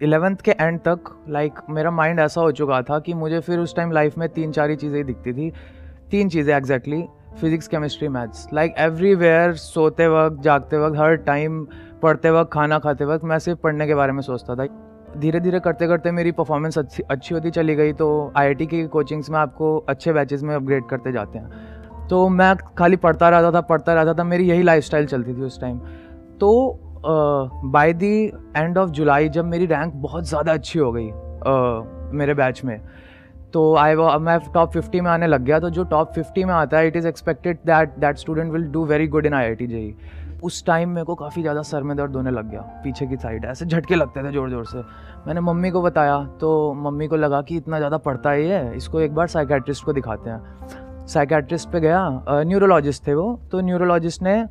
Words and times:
Eleventh 0.00 0.36
के 0.36 0.50
and 0.50 0.78
तक 0.80 1.04
like 1.28 1.52
like, 1.52 1.70
मेरा 1.70 1.90
माइंड 1.90 2.20
ऐसा 2.20 2.40
हो 2.40 2.50
चुका 2.52 2.80
था 2.82 2.98
कि 2.98 3.14
मुझे 3.14 3.40
फिर 3.40 3.58
उस 3.58 3.74
टाइम 3.76 3.92
लाइफ 3.92 4.18
में 4.18 4.28
तीन 4.28 4.52
चार 4.52 4.70
ही 4.70 4.76
चीज़ें 4.76 5.04
दिखती 5.06 5.32
थी। 5.32 5.50
तीन 6.10 6.28
चीज़ें 6.28 6.54
exactly 6.56 7.02
physics 7.40 7.68
chemistry 7.68 8.08
maths 8.08 8.46
like 8.54 8.74
everywhere 8.78 9.54
सोते 9.54 10.08
वक्त 10.08 10.42
जागते 10.42 10.78
वक्त 10.78 10.98
हर 10.98 11.16
टाइम 11.26 11.64
पढ़ते 12.02 12.30
वक्त 12.30 12.52
खाना 12.52 12.78
खाते 12.78 13.04
वक्त 13.04 13.24
मैं 13.24 13.38
सिर्फ़ 13.38 13.60
पढ़ने 13.60 13.86
के 13.86 13.94
बारे 13.94 14.12
में 14.12 14.22
सोचता 14.22 14.54
था। 14.54 14.66
धीरे 15.18 15.40
धीरे 15.40 15.60
करते 15.60 15.86
करते 15.86 16.10
मेरी 16.10 16.32
परफॉर्मेंस 16.32 16.78
अच्छी 16.78 17.02
अच्छी 17.02 17.34
होती 17.34 17.50
चली 17.50 17.74
गई 17.74 17.92
तो 17.92 18.32
आई 18.36 18.54
की 18.54 18.86
कोचिंग्स 18.86 19.30
में 19.30 19.38
आपको 19.38 19.78
अच्छे 19.78 20.12
बैचेज 20.12 20.42
में 20.42 20.54
अपग्रेड 20.54 20.84
करते 20.84 21.12
जाते 21.12 21.38
हैं। 21.38 21.50
तो 22.08 22.28
मैं 22.28 22.56
खाली 22.56 22.96
पढ़ता 22.96 23.28
रहता 23.28 23.52
था 23.52 23.60
पढ़ता 23.60 23.94
रहता 23.94 24.14
था 24.14 24.24
मेरी 24.24 24.48
यही 24.48 24.62
लाइफ 24.62 24.84
चलती 24.84 25.34
थी 25.34 25.40
उस 25.40 25.60
टाइम 25.60 25.80
तो 26.40 26.80
by 27.64 27.92
the 27.92 28.32
end 28.56 28.78
of 28.78 28.90
July 28.90 29.28
जब 29.28 29.44
मेरी 29.44 29.66
रैंक 29.66 29.92
बहुत 29.94 30.24
ज़्यादा 30.24 30.52
अच्छी 30.52 30.78
हो 30.78 30.92
गई 30.92 31.08
uh, 31.08 32.14
मेरे 32.14 32.34
बैच 32.34 32.64
में 32.64 32.80
तो 33.52 33.76
आई 33.76 33.94
मैं 33.96 34.38
टॉप 34.54 34.70
फिफ्टी 34.70 35.00
में 35.00 35.10
आने 35.10 35.26
लग 35.26 35.42
गया 35.42 35.60
तो 35.60 35.70
जो 35.70 35.84
टॉप 35.84 36.12
फिफ्टी 36.12 36.44
में 36.44 36.54
आता 36.54 36.78
है 36.78 36.86
it 36.86 36.96
is 36.96 37.08
expected 37.08 37.58
that 37.66 37.90
that 37.98 38.16
student 38.16 38.52
will 38.52 38.64
do 38.64 38.84
very 38.84 39.06
good 39.06 39.26
in 39.26 39.34
I 39.34 39.44
I 39.44 39.54
T 39.54 39.66
JEE 39.66 39.94
उस 40.46 40.64
टाइम 40.66 40.88
मेरे 40.90 41.04
को 41.04 41.14
काफ़ी 41.14 41.42
ज़्यादा 41.42 41.62
सर 41.64 41.82
में 41.82 41.96
दर्द 41.96 42.16
होने 42.16 42.30
लग 42.30 42.50
गया, 42.50 42.60
पीछे 42.84 43.06
की 43.06 43.16
साइड 43.16 43.44
ऐसे 43.44 43.66
झटके 43.66 43.94
लगते 43.94 44.22
थे 44.24 44.32
ज़ोर 44.32 44.50
ज़ोर 44.50 44.64
से। 44.66 44.78
मैंने 45.26 45.40
मम्मी 45.42 45.70
को 45.70 45.82
बताया 45.82 46.22
तो 46.40 46.50
मम्मी 46.76 47.06
को 47.08 47.16
लगा 47.16 47.40
कि 47.42 47.56
इतना 47.56 47.78
ज़्यादा 47.78 47.98
पढ़ता 48.00 48.30
है 48.30 48.76
इसको 48.76 49.00
एक 49.00 49.14
बार 49.14 49.26
साइकेट्रिस्ट 49.28 49.84
को 49.84 49.92
दिखाते 49.92 50.30
हैं। 50.30 51.06
साइकेट्रिस्ट 51.08 51.68
पे 51.70 51.80
गया 51.80 52.42
न्यूरोलॉजिस्ट 52.44 53.06
थे 53.06 53.14
वो 53.14 53.28
तो 53.52 53.60
न्यूरोलॉजिस्ट 53.62 54.22
ने 54.22 54.42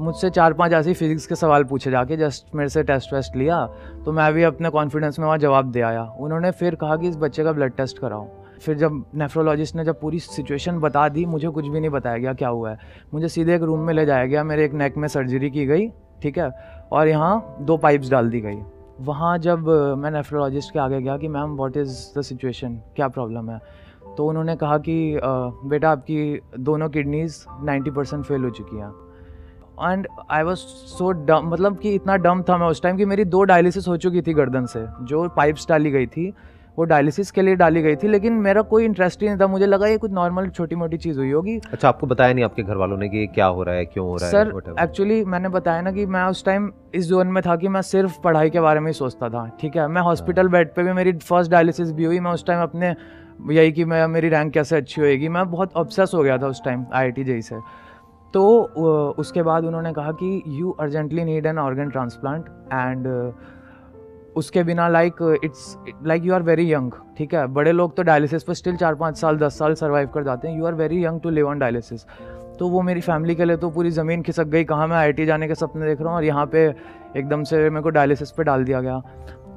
मुझसे 0.00 0.30
चार 0.30 0.52
पाँच 0.52 0.72
ऐसे 0.72 0.92
फिजिक्स 0.94 1.26
के 1.26 1.34
सवाल 1.34 1.64
पूछे 1.64 1.90
जाके 1.90 2.16
जस्ट 2.16 2.54
मेरे 2.54 2.68
से 2.68 2.82
टेस्ट 2.84 3.12
वेस्ट 3.14 3.36
लिया 3.36 3.64
तो 4.04 4.12
मैं 4.12 4.32
भी 4.34 4.42
अपने 4.42 4.70
कॉन्फिडेंस 4.70 5.18
में 5.18 5.26
वहाँ 5.26 5.38
जवाब 5.38 5.70
दे 5.72 5.80
आया। 5.82 6.02
उन्होंने 6.18 6.50
फिर 6.52 6.74
कहा 6.74 6.96
कि 6.96 7.08
इस 7.08 7.16
बच्चे 7.16 7.44
का 7.44 7.52
ब्लड 7.52 7.72
टेस्ट 7.76 7.98
कराओ। 7.98 8.28
फिर 8.64 8.76
जब 8.78 9.04
नेफ्रोलॉजिस्ट 9.14 9.76
ने 9.76 9.84
जब 9.84 10.00
पूरी 10.00 10.18
सिचुएशन 10.18 10.78
बता 10.78 11.08
दी, 11.08 11.24
मुझे 11.26 11.48
कुछ 11.48 11.66
भी 11.66 11.80
नहीं 11.80 11.90
बताया 11.90 12.18
गया 12.18 12.32
क्या 12.32 12.48
हुआ 12.48 12.70
है। 12.70 12.78
मुझे 13.14 13.28
सीधे 13.28 13.54
एक 13.54 13.62
रूम 13.62 13.80
में 13.80 13.92
ले 13.94 14.06
जाया 14.06 14.26
गया, 14.26 14.44
मेरे 14.44 14.64
एक 14.64 14.72
नेक 14.72 14.96
में 14.96 15.08
सर्जरी 15.08 15.50
की 15.50 15.66
गई, 15.66 15.88
ठीक 16.22 16.38
है? 16.38 16.50
और 16.92 17.08
यहाँ 17.08 17.56
दो 17.60 17.76
पाइप्स 17.76 18.10
डाल 18.10 18.30
दी 18.30 18.40
गई। 18.40 18.58
वहाँ 19.00 19.38
जब 19.38 19.68
मैं 19.98 20.10
नेफ्रोलॉजिस्ट 20.10 20.72
के 20.72 20.78
आगे 20.78 21.00
गया 21.00 21.16
कि, 21.16 21.28
ma'am 21.28 21.56
what 21.56 21.76
is 21.76 22.18
the 22.18 22.22
situation 22.22 22.80
क्या 22.96 23.08
प्रॉब्लम 23.08 23.50
है? 23.50 23.60
तो 24.16 24.26
उन्होंने 24.26 24.56
कहा 24.56 24.78
कि 24.78 25.20
बेटा, 25.24 25.90
आपकी 25.90 26.40
दोनों 26.58 26.88
किडनीज़ 26.88 27.44
90 27.64 27.90
परसेंट 27.90 28.24
फेल 28.24 28.44
हो 28.44 28.50
चुकी 28.50 28.76
हैं। 28.76 28.92
एंड 29.82 30.06
आई 30.30 30.42
वॉज़ 30.42 30.58
सो 30.58 31.10
डम 31.12 31.48
मतलब 31.48 31.78
कि 31.78 31.94
इतना 31.94 32.16
डम 32.16 32.42
था 32.42 32.56
मैं 32.56 32.66
उस 32.66 32.82
टाइम 32.82 32.96
कि 32.96 33.04
मेरी 33.04 33.24
दो 33.24 33.42
डायलिसिस 33.44 33.88
हो 33.88 33.96
चुकी 33.96 34.22
थी 34.22 34.34
गर्दन 34.34 34.66
से, 34.66 34.84
जो 35.02 35.28
पाइप्स 35.28 35.68
डाली 35.68 35.90
गई 35.90 36.06
थी। 36.06 36.32
वो 36.76 36.84
डायलिसिस 36.84 37.30
के 37.30 37.42
लिए 37.42 37.54
डाली 37.56 37.82
गई 37.82 37.96
थी 37.96 38.08
लेकिन 38.08 38.32
मेरा 38.42 38.62
कोई 38.64 38.84
इंटरेस्ट 38.84 39.22
ही 39.22 39.28
नहीं 39.28 39.38
था। 39.40 39.46
मुझे 39.46 39.66
लगा 39.66 39.86
ये 39.86 39.98
कुछ 39.98 40.10
नॉर्मल 40.12 40.48
छोटी 40.48 40.76
मोटी 40.76 40.96
चीज़ 40.98 41.18
हुई 41.18 41.30
होगी। 41.30 41.58
अच्छा 41.72 41.88
आपको 41.88 42.06
बताया 42.06 42.32
नहीं 42.32 42.44
आपके 42.44 42.62
घर 42.62 42.76
वालों 42.76 42.96
ने 42.98 43.08
कि 43.08 43.26
क्या 43.34 43.46
हो 43.46 43.62
रहा 43.62 43.74
है 43.74 43.84
क्यों 43.86 44.06
हो 44.06 44.16
रहा 44.16 44.28
सर, 44.30 44.46
है 44.46 44.60
सर 44.60 44.82
एक्चुअली 44.82 45.24
मैंने 45.24 45.48
बताया 45.50 45.82
ना 45.82 45.92
कि 45.92 46.06
मैं 46.06 46.24
उस 46.24 46.44
टाइम 46.44 46.70
इस 46.94 47.08
जोन 47.08 47.26
में 47.26 47.42
था 47.42 47.56
कि 47.56 47.68
मैं 47.68 47.82
सिर्फ़ 47.82 48.20
पढ़ाई 48.24 48.50
के 48.50 48.60
बारे 48.60 48.80
में 48.80 48.86
ही 48.86 48.92
सोचता 48.92 49.28
था 49.28 49.46
ठीक 49.60 49.76
है? 49.76 49.86
मैं 49.88 50.02
हॉस्पिटल। 50.02 50.48
बेड 50.48 50.74
पर 50.74 50.82
भी 50.82 50.92
मेरी 50.92 51.12
फ़र्स्ट 51.12 51.50
डायलिसिस 51.50 51.92
भी 51.92 52.04
हुई 52.04 52.20
मैं 52.20 52.30
उस 52.30 52.46
टाइम 52.46 52.62
अपने 52.62 52.94
यही 53.50 53.72
कि 53.72 53.84
मैं 53.84 54.06
मेरी 54.08 54.28
रैंक 54.28 54.52
कैसे 54.52 54.76
अच्छी 54.76 55.00
होएगी 55.00 55.28
मैं 55.28 55.50
बहुत 55.50 55.72
ऑब्सेस 55.76 56.10
हो 56.14 56.22
गया 56.22 56.38
था 56.38 56.46
उस 56.46 56.64
टाइम 56.64 56.84
आई 56.92 57.04
आई 57.04 57.10
टी 57.12 57.40
से। 57.42 57.60
तो 58.34 58.42
उसके 59.18 59.42
बाद 59.42 59.64
उन्होंने 59.64 59.92
कहा 59.92 60.12
कि 60.12 60.42
you 60.60 60.70
urgently 60.80 61.24
need 61.24 61.46
an 61.46 61.58
organ 61.58 61.88
transplant 61.88 62.44
and 62.72 63.06
उसके 64.36 64.62
बिना 64.62 64.88
like 64.88 65.40
it's 65.44 65.76
like 66.06 66.24
you 66.24 66.34
are 66.34 66.42
very 66.42 66.72
young 66.72 66.92
ठीक 67.18 67.34
है? 67.34 67.46
बड़े 67.48 67.72
लोग 67.72 67.96
तो 67.96 68.02
डायलिसिस 68.02 68.42
पर 68.42 68.54
स्टिल 68.54 68.76
चार 68.76 68.94
पाँच 68.94 69.18
साल, 69.18 69.36
दस 69.38 69.58
साल 69.58 69.74
सर्वाइव 69.74 70.08
कर 70.08 70.24
जाते 70.24 70.48
हैं। 70.48 70.58
You 70.58 70.66
are 70.66 70.74
very 70.74 71.04
young 71.04 71.20
to 71.20 71.30
live 71.30 71.48
on 71.48 71.58
dialysis 71.58 72.06
तो 72.58 72.68
वो 72.68 72.82
मेरी 72.82 73.00
फैमिली 73.00 73.34
के 73.34 73.44
लिए 73.44 73.56
तो 73.56 73.70
पूरी 73.70 73.90
ज़मीन 73.90 74.22
खिसक 74.22 74.46
गई। 74.46 74.64
कहाँ 74.64 74.86
मैं 74.88 74.96
आई 74.96 75.26
जाने 75.26 75.48
के 75.48 75.54
सपने 75.54 75.86
देख 75.86 76.00
रहा 76.00 76.08
हूँ 76.08 76.16
और 76.16 76.24
यहाँ 76.24 76.46
पे 76.46 76.64
एकदम 77.16 77.42
से 77.44 77.68
मेरे 77.70 77.82
को 77.82 77.90
डायलिसिस 77.90 78.30
पे 78.30 78.44
डाल 78.44 78.64
दिया 78.64 78.80
गया। 78.80 78.98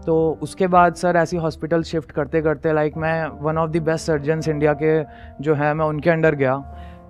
तो 0.05 0.15
उसके 0.41 0.67
बाद 0.67 0.95
सर 0.95 1.15
ऐसी 1.15 1.37
हॉस्पिटल 1.37 1.83
शिफ्ट 1.83 2.11
करते 2.11 2.41
करते 2.41 2.73
लाइक 2.73 2.97
मैं 2.97 3.27
one 3.41 3.57
of 3.57 3.71
the 3.71 3.81
best 3.83 4.05
surgeons 4.05 4.47
India 4.47 4.73
के 4.81 5.01
जो 5.43 5.53
है, 5.53 5.73
मैं 5.73 5.85
उनके 5.85 6.09
अंडर 6.09 6.35
गया। 6.35 6.55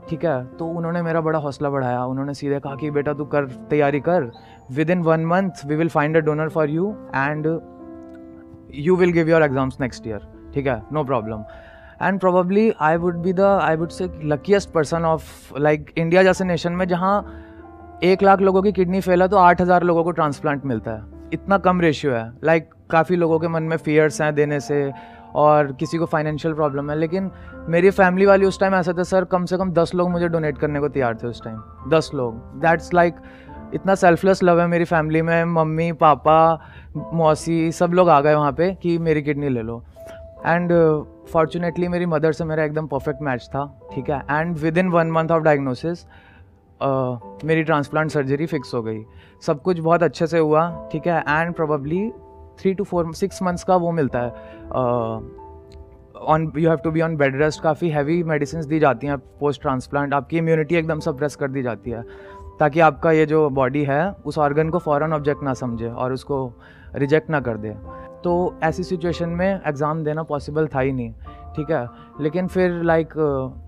ठीक 0.09 0.25
है? 0.25 0.43
तो 0.57 0.65
उन्होंने 0.69 1.01
मेरा 1.01 1.21
बड़ा 1.21 1.39
हौसला 1.39 1.69
बढ़ाया। 1.69 2.03
उन्होंने 2.05 2.33
सीधे 2.33 2.59
कहा 2.59 2.75
कि 2.75 2.89
बेटा 2.91 3.13
तू 3.13 3.25
कर 3.25 3.45
तैयारी 3.69 3.99
कर। 3.99 4.31
Within 4.89 5.01
one 5.03 5.25
month 5.25 5.65
we 5.65 5.75
will 5.75 5.89
find 5.89 6.17
a 6.17 6.19
donor 6.21 6.49
for 6.49 6.69
you 6.69 6.91
and 7.15 7.45
you 8.75 8.95
will 8.95 9.11
give 9.11 9.29
your 9.29 9.43
exams 9.43 9.79
next 9.81 10.07
year 10.07 10.27
ठीक 10.53 10.67
है? 10.67 10.81
No 10.93 11.03
problem 11.03 11.43
and 12.01 12.19
probably 12.19 12.71
I 12.81 12.95
would 12.97 13.17
be 13.23 13.33
the 13.33 13.41
I 13.61 13.75
would 13.75 13.89
say 13.89 14.09
luckiest 14.23 14.71
person 14.71 15.05
of 15.05 15.57
like 15.59 15.93
India 15.97 16.23
जैसे 16.23 16.45
nation 16.45 16.73
में 16.73 16.87
जहाँ 16.87 17.15
एक 18.03 18.23
लाख 18.23 18.41
लोगों 18.41 18.61
की 18.61 18.71
kidney 18.71 19.01
fail 19.01 19.21
है 19.21 19.27
तो 19.27 19.37
आठ 19.37 19.61
हज़ार 19.61 19.83
लोगों 19.83 20.03
को 20.03 20.11
ट्रांसप्लांट 20.11 20.65
मिलता 20.65 20.91
है। 20.91 21.29
इतना 21.33 21.57
कम 21.57 21.81
रेशियो 21.81 22.13
है। 22.13 22.31
लाइक 22.43 22.63
like, 22.63 22.91
काफ़ी 22.91 23.15
लोगों 23.15 23.39
के 23.39 23.47
मन 23.47 23.63
में 23.63 23.75
फियर्स 23.77 24.21
हैं 24.21 24.33
देने 24.35 24.59
से। 24.59 24.91
और 25.35 25.71
किसी 25.71 25.97
को 25.97 26.05
फाइनेंशियल 26.05 26.53
प्रॉब्लम 26.53 26.89
है। 26.89 26.97
लेकिन 26.97 27.31
मेरी 27.69 27.89
फैमिली 27.89 28.25
वाली 28.25 28.45
उस 28.45 28.59
टाइम 28.59 28.75
ऐसा 28.75 28.93
था, 28.93 29.03
सर, 29.03 29.23
कम 29.23 29.45
से 29.45 29.57
कम 29.57 29.71
दस 29.71 29.95
लोग 29.95 30.09
मुझे 30.11 30.27
डोनेट 30.27 30.57
करने 30.57 30.79
को 30.79 30.89
तैयार 30.89 31.15
थे 31.15 31.27
उस 31.27 31.43
टाइम 31.43 31.61
दस 31.87 32.11
लोग। 32.15 32.35
दैट्स 32.61 32.93
लाइक 32.93 33.15
इतना 33.73 33.95
सेल्फलेस 33.95 34.43
लव 34.43 34.59
है 34.61 34.67
मेरी 34.67 34.85
फैमिली 34.85 35.21
में। 35.21 35.43
मम्मी, 35.45 35.91
पापा, 35.91 36.61
मौसी 37.13 37.71
सब 37.71 37.93
लोग 37.93 38.09
आ 38.09 38.19
गए 38.21 38.33
वहाँ 38.35 38.51
पे 38.51 38.73
कि 38.73 38.97
मेरी 38.97 39.21
किडनी 39.21 39.49
ले 39.49 39.61
लो। 39.61 39.83
एंड 40.45 40.71
फॉर्चुनेटली 41.31 41.87
मेरी 41.87 42.05
मदर 42.05 42.31
से 42.31 42.45
मेरा 42.45 42.63
एकदम 42.63 42.87
परफेक्ट 42.87 43.21
मैच 43.21 43.49
था, 43.49 43.65
ठीक 43.93 44.09
है? 44.09 44.19
And 44.31 44.55
within 44.77 44.89
one 44.89 45.11
month 45.11 45.29
of 45.29 45.43
diagnosis 45.43 46.05
मेरी 47.45 47.63
ट्रांसप्लांट 47.63 48.11
सर्जरी 48.11 48.45
फिक्स 48.45 48.73
हो 48.73 48.81
गई। 48.83 49.01
सब 49.41 49.61
कुछ 49.61 49.79
बहुत 49.79 50.03
अच्छे 50.03 50.27
से 50.27 50.39
हुआ, 50.39 50.89
ठीक 50.91 51.07
है? 51.07 51.19
And 51.19 51.53
probably 51.53 52.11
three 52.59 52.73
two 52.73 52.83
four 52.83 53.13
six 53.15 53.41
months 53.43 53.63
का 53.63 53.75
वो 53.75 53.91
मिलता 53.91 54.19
है। 54.19 54.29
On 56.25 56.51
you 56.57 56.69
have 56.69 56.77
to 56.83 56.91
be 56.91 57.01
on 57.01 57.15
bed 57.17 57.35
rest 57.41 57.61
काफ़ी 57.63 57.89
हैवी 57.89 58.21
मेडिसिन 58.23 58.65
दी 58.67 58.79
जाती 58.79 59.07
हैं 59.07 59.17
पोस्ट 59.39 59.61
ट्रांसप्लांट 59.61 60.13
आपकी 60.13 60.37
इम्यूनिटी 60.37 60.75
एकदम 60.75 60.99
सप्रेस 60.99 61.35
कर 61.35 61.47
दी 61.47 61.63
जाती 61.63 61.91
है। 61.91 62.03
ताकि 62.59 62.79
आपका 62.79 63.11
ये 63.11 63.25
जो 63.25 63.49
बॉडी 63.51 63.83
है, 63.83 64.11
उस 64.25 64.37
ऑर्गन 64.37 64.69
को 64.69 64.79
फ़ौरन 64.79 65.13
ऑब्जेक्ट 65.13 65.43
ना 65.43 65.53
समझे 65.53 65.89
और 65.89 66.13
उसको 66.13 66.51
रिजेक्ट 66.95 67.29
ना 67.29 67.39
कर 67.41 67.57
दे। 67.57 67.75
तो 68.23 68.55
ऐसी 68.63 68.83
सिचुएशन 68.83 69.29
में 69.29 69.47
एग्ज़ाम 69.47 70.03
देना 70.03 70.23
पॉसिबल 70.23 70.67
था 70.67 70.79
ही 70.79 70.91
नहीं, 70.91 71.11
ठीक 71.55 71.71
है? 71.71 71.87
लेकिन 72.21 72.47
फिर 72.47 72.71
लाइक 72.83 73.13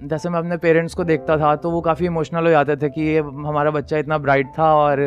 जैसे 0.04 0.30
मैं 0.30 0.40
अपने 0.40 0.58
पेरेंट्स 0.58 0.94
को 0.94 1.04
देखता 1.04 1.38
था 1.38 1.56
तो 1.56 1.72
वो 1.72 1.82
काफ़ी 1.82 2.06
इमोशनल 2.06 2.46
हो 2.46 2.50
जाते 2.50 2.76
थे 2.76 2.90
कि 2.90 3.02
ये 3.02 3.20
हमारा 3.20 3.72
बच्चा 3.72 3.98
इतना 3.98 4.18
ब्राइट 4.18 4.48
था 4.58 4.74
और 4.76 5.02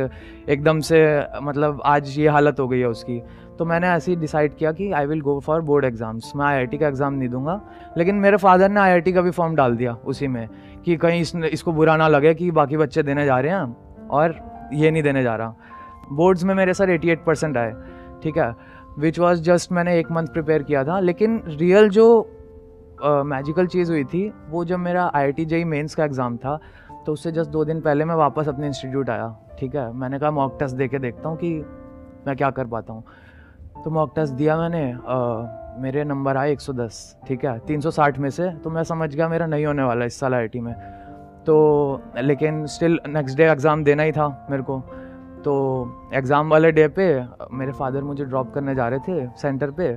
एकदम 0.49 0.81
से 0.81 1.01
मतलब 1.43 1.81
आज 1.85 2.19
ये 2.19 2.29
हालत 2.29 2.61
हो 2.61 2.69
गई 2.69 2.79
है 2.79 2.89
उसकी। 2.89 3.21
तो 3.61 3.65
मैंने 3.65 3.89
ऐसे 3.89 4.11
ही 4.11 4.17
डिसाइड 4.17 4.55
किया 4.57 4.71
कि 4.73 4.91
I 4.93 5.07
will 5.07 5.21
go 5.21 5.39
for 5.41 5.61
board 5.61 5.85
exams 5.85 6.33
मैं 6.37 6.45
आईआईटी 6.47 6.79
का 6.79 6.87
एग्ज़ाम 6.89 7.15
नहीं 7.15 7.29
दूँगा। 7.29 7.61
लेकिन 7.97 8.15
मेरे 8.17 8.37
फादर 8.37 8.69
ने 8.69 8.81
आईआईटी 8.81 9.13
का 9.13 9.23
भी 9.23 9.31
फॉर्म 9.31 9.55
डाल 9.57 9.77
दिया 9.77 9.93
उसी 10.05 10.29
में 10.29 10.49
कि 10.85 10.97
कहीं 10.97 11.21
इस, 11.21 11.35
इसको 11.37 11.73
बुरा 11.73 11.97
ना 11.97 12.09
लगे 12.09 12.33
कि 12.35 12.51
बाकी 12.51 12.77
बच्चे 12.77 13.03
देने 13.03 13.25
जा 13.27 13.39
रहे 13.39 13.53
हैं 13.53 14.09
और 14.11 14.35
ये 14.75 14.91
नहीं 14.91 15.03
देने 15.03 15.23
जा 15.23 15.35
रहा। 15.37 15.55
बोर्ड्स 16.13 16.45
में 16.45 16.55
मेरे 16.55 16.75
सर 16.75 16.91
88 16.91 17.25
परसेंट 17.27 17.57
आए 17.57 17.75
ठीक 18.23 18.39
है? 18.39 18.55
विच 18.99 19.19
वॉज़ 19.19 19.43
जस्ट 19.43 19.73
मैंने 19.73 19.99
एक 19.99 20.11
मंथ 20.11 20.27
प्रिपेयर 20.29 20.63
किया 20.63 20.85
था। 20.85 20.99
लेकिन 21.01 21.43
रियल 21.49 21.89
जो 21.91 22.07
मैजिकल 23.03 23.65
uh, 23.65 23.73
चीज़ 23.73 23.91
हुई 23.91 24.05
थी 24.05 24.29
वो 24.49 24.65
जब 24.65 24.79
मेरा 24.79 25.11
आई 25.15 25.25
आई 25.25 25.45
जेई 25.45 25.65
मेन्स 25.67 25.95
का 25.95 26.05
एग्ज़ाम 26.05 26.37
था 26.37 26.59
तो 27.07 27.13
उससे 27.13 27.33
जस्ट 27.33 27.51
दो 27.51 27.65
दिन 27.65 27.81
पहले 27.81 28.05
मैं 28.05 28.15
वापस 28.17 28.49
अपने 28.49 28.67
इंस्टीट्यूट 28.67 29.11
आया 29.11 29.35
ठीक 29.61 29.75
है? 29.75 29.93
मैंने 29.93 30.19
कहा 30.19 30.31
मॉक 30.31 30.57
टेस्ट 30.61 30.77
दे 30.77 30.89
के 30.89 30.99
देखता 30.99 31.29
हूँ 31.29 31.37
कि 31.39 31.59
मैं 32.27 32.37
क्या 32.37 32.51
कर 32.51 32.67
पाता 32.67 32.93
हूँ। 32.93 33.05
तो 33.85 33.91
मॉक 33.91 34.13
टेस्ट 34.15 34.33
दिया 34.35 34.57
मैंने 34.57 34.83
आ, 34.93 35.79
मेरे 35.81 36.05
नंबर 36.05 36.37
आए 36.37 36.55
110 36.55 36.97
ठीक 37.27 37.45
है? 37.45 37.59
360 37.67 38.19
में 38.19 38.31
से 38.31 38.51
तो 38.55 38.71
मैं 38.71 38.83
समझ 38.85 39.15
गया 39.15 39.29
मेरा 39.29 39.47
नहीं 39.47 39.67
होने 39.67 39.83
वाला 39.83 40.05
इस 40.05 40.19
साल 40.21 40.35
आई 40.35 40.61
में। 40.61 40.75
तो 41.47 42.03
लेकिन 42.19 42.65
स्टिल 42.67 42.99
नेक्स्ट 43.09 43.37
डे 43.37 43.45
एग्ज़ाम 43.45 43.85
देना 43.85 44.03
ही 44.03 44.13
था 44.13 44.29
मेरे 44.51 44.63
को। 44.63 44.79
तो 45.45 45.53
एग्ज़ाम 46.15 46.51
वाले 46.51 46.73
डे 46.73 46.87
पे 46.89 47.07
मेरे 47.53 47.73
फादर 47.73 48.03
मुझे 48.03 48.25
ड्रॉप 48.25 48.53
करने 48.55 48.75
जा 48.75 48.89
रहे 48.89 48.99
थे 49.09 49.27
सेंटर 49.37 49.71
पे 49.71 49.95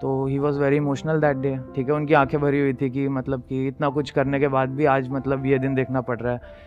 तो 0.00 0.24
he 0.26 0.38
was 0.38 0.58
very 0.60 0.76
emotional 0.76 1.20
that 1.20 1.36
day 1.36 1.56
ठीक 1.76 1.88
है? 1.88 1.94
उनकी 1.94 2.14
आँखें 2.14 2.40
भरी 2.40 2.60
हुई 2.60 2.74
थी 2.74 2.90
कि 2.90 3.08
मतलब 3.10 3.42
कि 3.48 3.66
इतना 3.68 3.88
कुछ 3.88 4.10
करने 4.10 4.40
के 4.40 4.48
बाद 4.48 4.68
भी 4.70 4.84
आज 4.86 5.08
मतलब 5.10 5.46
ये 5.46 5.58
दिन 5.58 5.74
देखना 5.74 6.00
पड़ 6.00 6.18
रहा 6.20 6.32
है। 6.32 6.66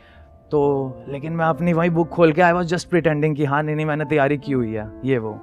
तो 0.52 0.62
लेकिन 1.08 1.34
मैं 1.34 1.46
अपनी 1.46 1.74
वही 1.74 1.90
बुक 1.90 2.10
खोल 2.10 2.31
के 2.34 2.42
आई 2.42 2.52
वॉज़ 2.52 2.68
जस्ट 2.68 2.90
प्रिटेंडिंग 2.90 3.36
कि 3.36 3.46
हाँ 3.46 3.62
नहीं 3.63 3.75
नहीं 3.75 3.86
मैंने 3.86 4.06
तैयारी 4.06 4.38
की 4.38 4.52
हुई 4.52 4.74
है 4.74 4.90
ये 5.06 5.18
वो। 5.18 5.40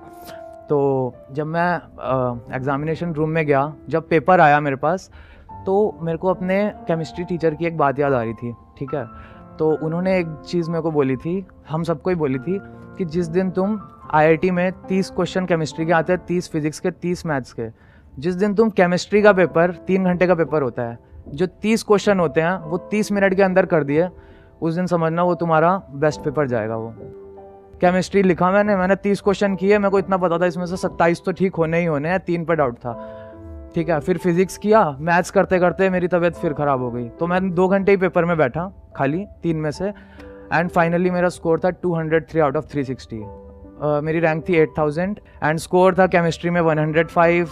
तो 0.69 1.15
जब 1.33 1.47
मैं 1.47 1.75
एग्ज़ामिनेशन 2.57 3.13
रूम 3.13 3.31
में 3.31 3.45
गया, 3.47 3.73
जब 3.89 4.09
पेपर 4.09 4.41
आया 4.41 4.61
मेरे 4.61 4.77
पास 4.77 5.11
तो 5.67 5.99
मेरे 6.03 6.19
को 6.19 6.29
अपने 6.29 6.65
केमिस्ट्री 6.89 7.25
टीचर 7.25 7.55
की 7.55 7.67
एक 7.67 7.77
बात 7.79 7.99
याद 7.99 8.13
आ 8.13 8.23
रही 8.23 8.35
थी, 8.35 8.53
ठीक 8.79 8.95
है? 8.95 9.05
तो 9.59 9.71
उन्होंने 9.85 10.19
एक 10.19 10.27
चीज़ 10.47 10.71
मेरे 10.71 10.83
को 10.83 10.91
बोली 10.91 11.17
थी, 11.17 11.47
हम 11.69 11.83
सबको 11.83 12.11
ही 12.11 12.17
बोली 12.17 12.39
थी 12.39 12.59
कि 12.99 13.05
जिस 13.05 13.27
दिन 13.27 13.51
तुम 13.51 13.79
आईआईटी 14.15 14.51
में 14.51 14.73
तीस 14.89 15.11
क्वेश्चन 15.11 15.47
केमिस्ट्री 15.47 15.87
के 15.87 15.93
आते 15.93 16.13
हैं, 16.13 16.25
तीस 16.27 16.51
फिजिक्स 16.51 16.81
के, 16.81 16.91
तीस 16.91 17.27
मैथ्स 17.27 17.53
के, 17.53 17.69
जिस 18.19 18.35
दिन 18.35 18.55
तुम 18.55 18.71
केमिस्ट्री 18.71 19.23
का 19.23 19.33
पेपर 19.33 19.73
तीन 19.87 20.05
घंटे 20.05 20.27
का 20.27 20.35
पेपर 20.35 20.63
होता 20.63 20.83
है, 20.83 20.99
जो 21.29 21.47
तीस 21.47 21.83
क्वेश्चन 21.83 22.21
होते 22.21 22.41
हैं, 22.41 22.57
वो 22.61 22.79
तीस 22.91 23.13
मिनट 23.13 23.35
के 23.35 23.43
अंदर 23.43 23.67
कर 23.67 23.85
दिए, 23.85 24.09
उस 24.63 24.75
दिन 24.75 24.87
समझना 24.87 25.23
वो 25.23 25.35
तुम्हारा 25.35 25.77
बेस्ट 25.95 26.21
पेपर 26.21 26.47
जाएगा 26.47 26.77
वो। 26.77 26.95
केमिस्ट्री 27.81 28.23
लिखा 28.23 28.51
मैंने 28.53 28.77
मैंने 28.77 28.95
तीस 28.97 29.21
क्वेश्चन 29.21 29.55
किए, 29.57 29.79
मेरे 29.79 29.91
को 29.91 29.99
इतना 29.99 30.17
पता 30.17 30.39
था 30.39 30.47
इसमें 30.47 30.65
से 30.67 30.77
सत्ताईस 30.77 31.23
तो 31.25 31.33
ठीक 31.33 31.55
होने 31.55 31.79
ही 31.81 31.85
होने 31.87 32.09
हैं, 32.09 32.21
तीन 32.21 32.45
पर 32.45 32.55
डाउट 32.55 32.77
था। 32.77 32.93
ठीक 33.75 33.89
है, 33.89 33.99
फिर 34.01 34.19
फिजिक्स 34.19 34.57
किया 34.59 34.85
मैथ्स 35.01 35.31
करते 35.31 35.59
करते 35.59 35.91
मेरी 35.91 36.09
तबीयत 36.09 36.37
फिर 36.37 36.53
ख़राब 36.53 36.81
हो 36.81 36.91
गई। 36.91 37.09
तो 37.11 37.27
मैं 37.27 37.51
दो 37.51 37.69
घंटे 37.69 37.93
ही 37.93 37.97
पेपर 37.97 38.25
में 38.25 38.37
बैठा, 38.39 38.71
खाली, 38.97 39.25
तीन 39.43 39.57
में 39.57 39.71
से। 39.71 39.89
एंड 39.89 40.71
फाइनली 40.71 41.11
मेरा 41.11 41.29
स्कोर 41.29 41.61
था 41.61 41.71
two 41.73 41.95
hundred 41.95 42.29
three 42.29 42.41
out 42.41 42.57
of 42.57 42.67
three 42.67 42.85
sixty 42.85 43.17
मेरी 43.83 44.21
रैंक 44.21 44.49
थी 44.49 44.55
एट 44.57 44.73
थाउज़ेंड 44.79 45.19
एंड 45.45 45.59
स्कोर 45.59 45.95
था 45.99 46.07
केमिस्ट्री 46.07 46.51
में 46.51 46.61
वन 46.61 46.79
हंड्रेड 46.79 47.09
फाइव 47.09 47.51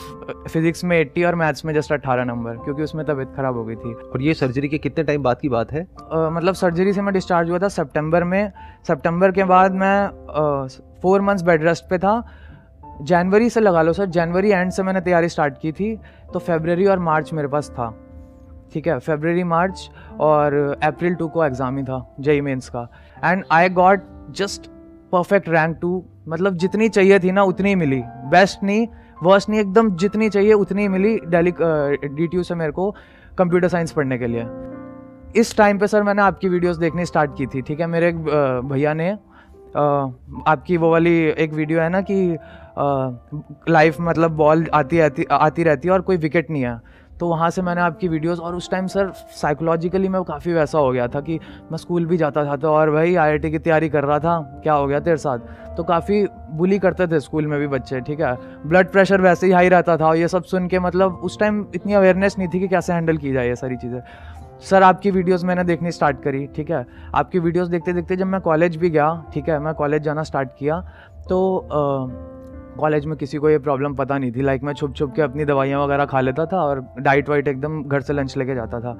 फिजिक्स 0.49 0.85
में 0.85 0.97
एट्टी 0.99 1.25
और 1.25 1.35
मैथ्स 1.35 1.65
में 1.65 1.73
जस्ट 1.75 1.93
अट्ठारह 1.93 2.25
नंबर 2.25 2.57
क्योंकि 2.57 2.83
उसमें 2.83 3.05
तबीयत 3.07 3.33
खराब 3.37 3.57
हो 3.57 3.65
गई 3.65 3.77
थी। 3.77 3.93
और 3.95 4.23
ये 4.23 4.35
सर्जरी 4.35 4.69
के 4.69 4.79
कितने 4.79 5.05
टाइम 5.05 5.23
बाद 5.23 5.41
की 5.41 5.49
बात 5.49 5.73
है? 5.73 5.87
uh, 5.87 6.31
मतलब 6.33 6.55
सर्जरी 6.55 6.93
से 6.93 7.03
मैं 7.03 7.15
डिस्चार्ज 7.15 7.51
हुआ 7.51 7.59
था 7.59 7.69
सितंबर 7.69 8.25
में। 8.25 8.53
सितंबर 8.87 9.33
के 9.33 9.45
बाद 9.45 9.75
मैं 9.75 10.09
फोर 11.03 11.21
मंथ्स 11.21 11.43
बेड 11.43 11.65
रेस्ट 11.65 11.89
पे 11.91 11.99
था। 11.99 12.23
जनवरी 13.03 13.51
से 13.51 13.61
लगा 13.61 13.83
लो 13.83 13.93
सर 13.93 14.07
जनवरी 14.11 14.51
एंड 14.51 14.71
से 14.73 14.83
मैंने 14.83 15.01
तैयारी 15.01 15.29
स्टार्ट 15.29 15.59
की 15.63 15.73
थी 15.73 15.97
तो 16.33 16.39
फेबररी 16.39 16.87
और 16.87 16.99
मार्च 16.99 17.33
मेरे 17.33 17.49
पास 17.49 17.71
था। 17.71 17.91
ठीक 18.73 18.87
है 18.89 18.99
फेबररी 18.99 19.45
मार्च 19.45 19.91
और 20.21 20.55
अप्रैल 20.85 21.15
टू 21.15 21.29
को 21.29 21.45
एग्ज़ाम 21.45 21.77
ही 21.79 21.83
था 21.85 22.07
जेई 22.21 22.41
मेंस 22.41 22.69
का। 22.69 22.89
And 23.25 23.45
I 23.53 23.69
got 23.71 24.03
just 24.31 24.71
perfect 25.17 25.49
rank 25.49 25.77
too 25.83 26.05
मतलब 26.29 26.57
जितनी 26.57 26.89
चाहिए 26.89 27.19
थी 27.19 27.33
ना, 27.33 27.43
उतनी 27.45 27.75
मिली। 27.75 28.03
बेस्ट 28.31 28.63
नहीं 28.63 28.87
वर्स्ट 29.23 29.49
नहीं, 29.49 29.61
एकदम 29.61 29.91
जितनी 29.97 30.29
चाहिए, 30.31 30.53
उतनी 30.55 30.89
मिली 30.89 31.19
डेली 31.27 31.53
डी 32.07 32.27
टी 32.27 32.43
से 32.45 32.55
मेरे 32.55 32.73
को 32.73 32.91
कंप्यूटर 33.39 33.69
साइंस 33.69 33.93
पढ़ने 33.93 34.19
के 34.19 34.27
लिए। 34.27 34.47
इस 35.35 35.57
टाइम 35.57 35.79
पे 35.79 35.87
सर 35.87 36.03
मैंने 36.03 36.23
आपकी 36.23 36.49
वीडियोस 36.49 36.77
देखनी 36.77 37.05
स्टार्ट 37.07 37.37
की 37.39 37.47
थी, 37.47 37.63
ठीक 37.63 37.81
है? 37.81 37.87
मेरे 37.87 38.09
एक 38.09 38.17
भैया 38.65 38.95
ने 38.95 39.11
आपकी 39.77 40.77
वो 40.77 40.91
वाली 40.91 41.15
एक 41.29 41.53
वीडियो 41.53 41.81
है 41.81 41.89
ना 41.89 42.01
कि 42.11 42.37
लाइफ 43.69 43.97
मतलब 44.01 44.31
बॉल 44.37 44.67
आती 44.75 44.99
रहती 44.99 45.25
आती 45.31 45.63
रहती 45.63 45.89
है 45.89 45.95
और 45.95 46.01
कोई 46.03 46.17
विकेट 46.17 46.51
नहीं 46.51 46.63
है। 46.63 46.79
तो 47.21 47.29
वहाँ 47.29 47.49
से 47.51 47.63
मैंने 47.63 47.81
आपकी 47.81 48.09
वीडियोस 48.09 48.41
और 48.41 48.55
उस 48.55 48.71
टाइम 48.71 48.87
सर 48.87 49.11
साइकोलॉजिकली 49.37 50.09
मैं 50.09 50.23
काफ़ी 50.25 50.53
वैसा 50.53 50.79
हो 50.79 50.91
गया 50.93 51.07
था 51.09 51.21
कि 51.21 51.39
मैं 51.73 51.77
स्कूल 51.77 52.07
भी 52.07 52.17
जाता 52.17 52.45
था 52.47 52.57
तो 52.57 52.71
और 52.71 52.91
भाई 52.91 53.15
आईआईटी 53.15 53.51
की 53.51 53.59
तैयारी 53.59 53.89
कर 53.89 54.05
रहा 54.05 54.19
था, 54.19 54.61
क्या 54.63 54.75
हो 54.75 54.87
गया 54.87 55.01
तेरे 55.01 55.17
साथ? 55.17 55.39
तो 55.77 55.83
काफ़ी 55.85 56.25
बुली 56.51 56.79
करते 56.79 57.07
थे 57.07 57.21
स्कूल 57.21 57.47
में 57.47 57.59
भी 57.61 57.67
बच्चे, 57.67 58.01
ठीक 58.01 58.21
है? 58.21 58.35
ब्लड 58.67 58.91
प्रेशर 58.93 59.21
वैसे 59.21 59.47
ही 59.47 59.53
हाई 59.53 59.69
रहता 59.69 59.97
था 59.97 60.07
और 60.07 60.17
ये 60.17 60.29
सब 60.29 60.45
सुन 60.45 60.69
के 60.69 60.79
मतलब 60.79 61.21
उस 61.25 61.39
टाइम 61.41 61.67
इतनी 61.75 61.93
अवेयरनेस 61.93 62.39
नहीं 62.39 62.49
थी 62.49 62.61
कि 62.61 62.69
कैसे 62.69 62.93
हैंडल 62.93 63.17
की 63.17 63.33
जाए 63.33 63.49
ये 63.49 63.57
सारी 63.57 63.77
चीज़ें। 63.77 64.01
सर 64.61 64.83
आपकी 64.83 65.11
वीडियोस 65.11 65.45
मैंने 65.45 65.65
देखनी 65.65 65.91
स्टार्ट 65.91 66.23
करी, 66.23 66.47
ठीक 66.47 66.71
है? 66.71 66.85
आपकी 67.15 67.39
वीडियोस 67.39 67.69
देखते 67.69 67.93
देखते 67.93 68.17
जब 68.17 68.27
मैं 68.27 68.41
कॉलेज 68.41 68.77
भी 68.77 68.91
गया, 68.91 69.11
ठीक 69.35 69.49
है? 69.49 69.59
मैं 69.59 69.75
कॉलेज 69.75 70.03
जाना 70.03 70.23
स्टार्ट 70.23 70.49
किया 70.59 70.81
तो 71.29 72.36
कॉलेज 72.77 73.07
में 73.07 73.17
किसी 73.19 73.39
को 73.39 73.51
ये 73.51 73.59
प्रॉब्लम 73.61 73.95
पता 73.95 74.19
नहीं 74.19 74.33
थी। 74.33 74.43
लाइक 74.43 74.63
मैं 74.63 74.73
छुप 74.75 74.95
छुप 74.97 75.15
के 75.17 75.23
अपनी 75.23 75.45
दवाइयाँ 75.45 75.85
वगैरह 75.85 76.05
खा 76.07 76.21
लेता 76.21 76.47
था 76.47 76.63
और 76.63 76.85
डाइट 76.99 77.29
वाइट 77.29 77.49
एकदम 77.49 77.83
घर 77.83 78.01
से 78.01 78.13
लंच 78.13 78.37
लेके 78.37 78.55
जाता 78.55 78.81
था। 78.81 78.99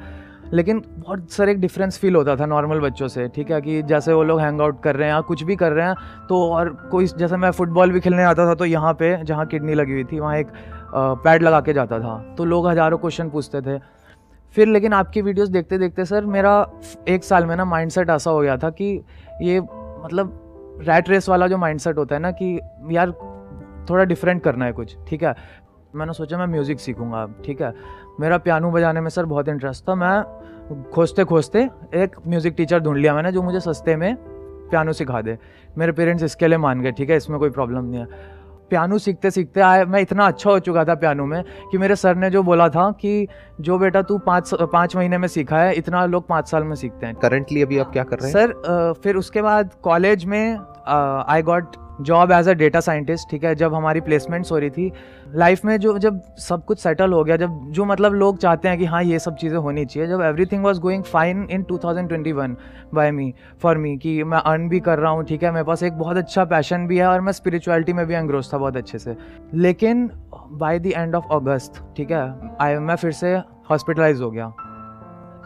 लेकिन 0.53 0.83
बहुत 0.89 1.31
सर 1.33 1.49
एक 1.49 1.61
डिफरेंस 1.61 1.99
फील 1.99 2.17
होता 2.17 2.37
था 2.37 2.47
नॉर्मल 2.47 2.81
बच्चों 2.81 3.09
से, 3.09 3.27
ठीक 3.29 3.51
है 3.51 3.61
कि 3.61 3.81
जैसे 3.85 4.13
वो 4.13 4.23
लोग 4.25 4.41
हैंग 4.41 4.61
आउट 4.61 4.83
कर 4.83 4.97
रहे 4.97 5.09
हैं 5.09 5.15
या 5.15 5.21
कुछ 5.23 5.43
भी 5.43 5.57
कर 5.57 5.73
रहे 5.73 5.87
हैं 5.87 6.27
तो 6.29 6.41
और 6.51 6.69
कोई 6.91 7.07
जैसे 7.09 7.37
मैं 7.37 7.51
फुटबॉल 7.51 7.93
भी 7.93 8.01
खेलने 8.01 8.23
आता 8.25 8.47
था 8.47 8.55
तो 8.55 8.65
यहाँ 8.67 8.93
पे 8.95 9.17
जहाँ 9.25 9.47
किडनी 9.47 9.75
लगी 9.75 9.93
हुई 9.93 10.05
थी, 10.05 10.21
वहाँ 10.21 10.37
एक 10.37 10.47
पैड 10.95 11.43
लगा 11.43 11.61
के 11.61 11.73
जाता 11.73 11.99
था। 12.01 12.19
तो 12.39 12.45
लोग 12.45 12.69
हज़ारों 12.69 12.99
क्वेश्चन 12.99 13.31
पूछते 13.31 13.61
थे। 13.61 13.79
फिर 14.57 14.69
लेकिन 14.69 14.93
आपकी 14.93 15.23
वीडियोस 15.23 15.49
देखते 15.51 15.79
देखते 15.79 16.05
सर 16.05 16.25
मेरा 16.27 16.55
एक 17.09 17.25
साल 17.25 17.47
में 17.47 17.57
ना 17.57 17.65
माइंडसेट 17.67 18.11
ऐसा 18.11 18.31
हो 18.31 18.41
गया 18.41 18.57
था 18.57 18.71
कि 18.73 19.01
ये 19.43 19.61
मतलब 19.61 20.79
रैट 20.81 21.09
रेस 21.09 21.29
वाला 21.29 21.47
जो 21.47 21.59
माइंडसेट 21.59 21.99
होता 21.99 22.15
है 22.15 22.21
ना 22.21 22.31
कि 22.33 22.59
यार 22.91 23.13
थोड़ा 23.91 24.05
डिफरेंट 24.05 24.43
करना 24.43 24.65
है 24.65 24.73
कुछ 24.73 24.97
ठीक 25.09 25.23
है? 25.23 25.35
मैंने 25.95 26.13
सोचा 26.13 26.39
मैं 26.39 26.47
म्यूज़िक 26.47 26.81
सीखूँगा 26.81 27.23
अब 27.23 27.43
ठीक 27.47 27.63
है? 27.63 27.73
मेरा 28.21 28.39
पियानो 28.39 28.71
बजाने 28.71 29.01
में 29.01 29.09
सर 29.11 29.25
बहुत 29.25 29.49
इंटरेस्ट 29.49 29.89
था 29.89 29.95
मैं 29.95 30.83
खोजते 30.95 31.25
खोजते 31.25 31.69
एक 31.95 32.17
म्यूज़िक 32.29 32.55
टीचर 32.57 32.81
ढूंढ 32.81 32.97
लिया 32.97 33.15
मैंने 33.15 33.33
जो 33.33 33.43
मुझे 33.43 33.61
सस्ते 33.61 33.97
में 33.97 34.15
पियानो 34.71 34.93
सिखा 34.93 35.21
दे। 35.23 35.39
मेरे 35.79 35.93
पेरेंट्स 35.93 36.25
इसके 36.25 36.49
लिए 36.49 36.59
मान 36.59 36.81
गए 36.81 36.93
ठीक 36.93 37.11
है? 37.11 37.17
इसमें 37.17 37.39
कोई 37.39 37.51
प्रॉब्लम 37.51 37.85
नहीं 37.85 38.01
है। 38.01 38.35
पियानो 38.71 38.99
सीखते 38.99 39.31
सीखते 39.31 39.61
आए 39.61 39.85
मैं 39.85 40.01
इतना 40.01 40.27
अच्छा 40.27 40.51
हो 40.51 40.59
चुका 40.59 40.85
था 40.85 40.95
पियानो 40.95 41.27
में 41.27 41.43
कि 41.71 41.79
मेरे 41.79 41.97
सर 41.97 42.17
ने 42.17 42.31
जो 42.31 42.43
बोला 42.43 42.69
था 42.69 42.91
कि 42.91 43.29
जो 43.61 43.79
बेटा 43.79 44.03
तू 44.03 44.19
पाँच 44.19 44.51
पाँच 44.63 44.97
महीने 44.97 45.19
में 45.19 45.29
सीखा 45.29 45.59
है 45.59 45.75
इतना 45.75 46.05
लोग 46.07 46.27
पाँच 46.29 46.49
साल 46.49 46.65
में 46.65 46.75
सीखते 46.77 47.07
हैं। 47.07 47.15
करंटली 47.15 47.63
अभी 47.63 47.79
आप 47.79 47.93
क्या 47.93 48.05
कर 48.05 48.19
रहे 48.19 48.31
हैं? 48.31 48.47
सर 48.47 48.95
फिर 49.03 49.17
उसके 49.17 49.43
बाद 49.43 49.71
कॉलेज 49.83 50.25
में 50.25 50.59
I 51.29 51.43
got 51.43 51.77
job 52.01 52.33
as 52.33 52.49
a 52.49 52.53
data 52.55 52.81
scientist 52.81 53.31
ठीक 53.31 53.45
है, 53.45 53.55
जब 53.55 53.75
हमारी 53.75 54.01
प्लेसमेंट्स 54.01 54.53
हो 54.53 54.59
रही 54.59 54.71
थी 54.71 54.93
लाइफ 55.35 55.65
में 55.65 55.77
जो, 55.77 55.97
जब 55.99 56.21
सब 56.39 56.65
कुछ 56.65 56.79
सेटल 56.79 57.13
हो 57.13 57.23
गया, 57.25 57.37
जब 57.37 57.71
जो 57.71 57.85
मतलब 57.85 58.13
लोग 58.15 58.39
चाहते 58.39 58.69
हैं 58.69 58.79
कि 58.79 58.85
हाँ 58.85 59.03
ये 59.03 59.19
सब 59.19 59.37
चीज़ें 59.37 59.57
होनी 59.59 59.85
चाहिए, 59.85 60.09
जब 60.09 60.21
everything 60.47 60.65
was 60.65 60.81
going 60.81 61.05
fine 61.05 61.47
in 61.51 61.63
two 61.63 61.79
thousand 61.79 62.09
twenty 62.09 62.33
one 62.33 62.57
by 62.95 63.11
me 63.11 63.33
for 63.63 63.79
me 63.79 63.97
कि 63.97 64.23
मैं 64.25 64.39
अर्न 64.39 64.69
भी 64.69 64.81
कर 64.81 64.99
रहा 64.99 65.11
हूँ, 65.11 65.25
ठीक 65.25 65.43
है, 65.43 65.51
मेरे 65.53 65.65
पास 65.65 65.83
एक 65.83 65.99
बहुत 65.99 66.17
अच्छा 66.17 66.45
पैशन 66.45 66.87
भी 66.87 66.99
है 66.99 67.07
और 67.07 67.21
मैं 67.21 67.33
स्पिरिचुअलिटी 67.33 67.93
में 67.93 68.07
भी 68.07 68.15
एंग्रोस 68.15 68.53
था 68.53 68.59
बहुत 68.59 68.77
अच्छे 68.77 68.99
से। 68.99 69.17
लेकिन 69.55 70.11
by 70.53 70.79
the 70.79 70.87
end 70.87 71.15
of 71.15 71.35
August 71.35 71.83
ठीक 71.97 72.11
है 72.11 72.57
आई 72.61 72.79
मैं 72.79 72.97
फिर 72.97 73.13
से 73.13 73.37
हॉस्पिटलाइज 73.71 74.21
हो 74.21 74.31
गया। 74.31 74.53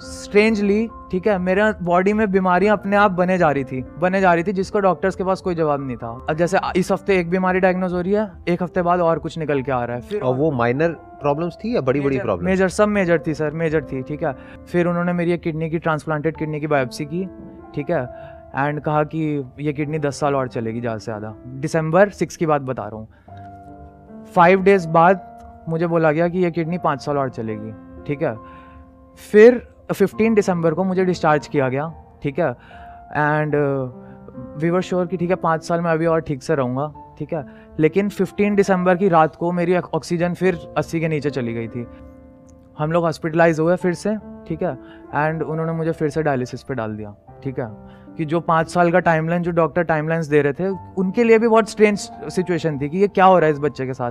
स्ट्रेंजली 0.03 0.89
ठीक 1.11 1.27
है 1.27 1.37
मेरे 1.39 1.63
बॉडी 1.83 2.13
में 2.13 2.31
बीमारियाँ 2.33 2.77
अपने 2.77 2.97
आप 2.97 3.11
बने 3.13 3.37
जा 3.39 3.51
रही 3.51 3.65
थी 3.65 3.83
बने 4.01 4.21
जा 4.21 4.33
रही 4.35 4.45
थी 4.45 4.53
जिसको 4.53 4.81
डॉक्टर्स 4.81 5.17
के 5.17 5.25
पास 5.25 5.41
कोई 5.41 5.55
जवाब 5.55 5.87
नहीं 5.87 5.97
था। 5.97 6.09
अब 6.31 6.37
जैसे 6.37 6.59
इस 6.77 6.91
हफ़्ते 6.93 7.19
एक 7.19 7.31
बीमारी 7.31 7.61
डायग्नोज 7.61 7.93
हो 7.93 8.01
रही 8.01 8.13
है 8.13 8.31
एक 8.49 8.63
हफ़्ते 8.63 8.83
बाद 8.83 9.01
और 9.01 9.19
कुछ 9.19 9.39
निकल 9.39 9.63
के 9.63 9.73
आ 9.73 9.85
रहा 9.85 9.97
है 9.97 10.03
फिर 10.03 10.21
और 10.21 10.35
वो 10.37 10.51
माइनर 10.53 10.93
प्रॉब्लम्स 11.21 11.57
थी 11.65 11.75
या 11.75 11.81
बड़ी 11.81 12.01
बड़ी 12.01 12.19
प्रॉब्लम 12.19 12.47
मेजर 12.47 12.69
सब 12.69 12.89
मेजर 12.89 13.23
थी 13.27 13.35
सर 13.35 13.51
मेजर 13.55 13.85
थी 13.93 14.03
ठीक 14.03 14.23
है। 14.23 14.33
फिर 14.67 14.87
उन्होंने 14.87 15.13
मेरी 15.13 15.33
एक 15.33 15.41
किडनी 15.41 15.71
की 15.71 15.79
ट्रांसप्लांटेड 15.79 16.37
किडनी 16.37 16.61
की 16.61 16.67
बायोप्सी 16.67 17.05
की 17.05 17.25
ठीक 17.75 17.91
है 17.91 18.03
एंड 18.57 18.81
कहा 18.81 19.03
कि 19.05 19.21
ये 19.61 19.73
किडनी 19.73 19.99
दस 19.99 20.21
साल 20.21 20.35
और 20.35 20.49
चलेगी 20.49 20.81
ज़्यादा 20.81 20.99
से 20.99 21.05
ज़्यादा। 21.05 21.35
दिसंबर 21.61 22.09
सिक्स 22.11 22.37
की 22.37 22.47
बात 22.47 22.63
बता 22.63 22.83
रहा 22.85 22.97
हूँ। 22.97 24.33
फाइव 24.35 24.63
डेज़ 24.63 24.89
बाद 24.89 25.27
मुझे 25.69 25.87
बोला 25.87 26.13
गया 26.13 26.29
कि 26.29 26.39
ये 26.39 26.51
किडनी 26.51 26.79
पाँच 26.79 27.03
साल 27.03 27.19
और 27.19 27.31
चलेगी 27.31 27.73
ठीक 28.07 28.23
है। 28.23 28.35
फिर 29.19 29.63
फिफ्टीन 29.93 30.35
दिसंबर 30.35 30.75
को 30.75 30.85
मुझे 30.85 31.05
डिस्चार्ज 31.05 31.47
किया 31.47 31.69
गया, 31.69 31.93
ठीक 32.23 32.39
है? 32.39 32.51
एंड 33.17 33.55
वी 34.63 34.71
वर 34.71 34.81
श्योर 34.81 35.07
कि 35.07 35.17
ठीक 35.17 35.31
है, 35.31 35.37
पाँच 35.37 35.65
साल 35.65 35.81
में 35.81 35.91
अभी 35.91 36.07
और 36.07 36.21
ठीक 36.21 36.43
से 36.43 36.55
रहूँगा, 36.55 36.93
ठीक 37.19 37.33
है? 37.33 37.45
लेकिन 37.79 38.09
फिफ्टीन 38.09 38.55
दिसंबर 38.55 38.97
की 38.97 39.09
रात 39.09 39.37
को 39.37 39.53
मेरी 39.53 39.77
ऑक्सीजन 39.77 40.35
फिर 40.35 40.59
अस्सी 40.79 41.01
के 41.01 41.09
नीचे 41.09 41.31
चली 41.31 41.55
गई 41.55 41.69
थी। 41.69 41.87
हम 42.79 42.93
लोग 42.93 43.05
हॉस्पिटलाइज 43.05 43.61
हुए 43.61 43.77
फिर 43.77 43.95
से, 43.95 44.17
ठीक 44.49 44.63
है? 44.63 44.73
एंड 45.15 45.43
उन्होंने 45.43 45.73
मुझे 45.73 45.93
फिर 45.93 46.09
से 46.09 46.23
डायलिसिस 46.23 46.63
पे 46.63 46.75
डाल 46.75 46.97
दिया, 46.97 47.15
ठीक 47.45 47.59
है? 47.59 47.69
कि 48.17 48.25
जो 48.25 48.41
पाँच 48.41 48.69
साल 48.69 48.91
का 48.93 48.99
टाइमलाइन 48.99 49.43
जो 49.43 49.51
डॉक्टर 49.51 49.83
टाइमलाइंस 49.83 50.27
दे 50.27 50.43
रहे 50.43 50.53
थे, 50.53 50.69
उनके 50.99 51.25
लिए 51.25 51.39
भी 51.39 51.49
बहुत 51.49 51.69
स्ट्रेंज 51.69 51.99
सिचुएशन 52.29 52.79
थी 52.79 52.89
कि 52.89 52.99
ये 52.99 53.09
क्या 53.09 53.25
हो 53.25 53.39
रहा 53.39 53.47
है 53.47 53.53
इस 53.53 53.59
बच्चे 53.59 53.87
के 53.87 53.95
साथ। 53.95 54.11